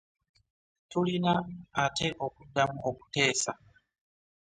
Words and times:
Tulina 0.89 1.33
ate 1.83 2.07
okuddamu 2.25 2.77
kuteesa. 2.97 3.51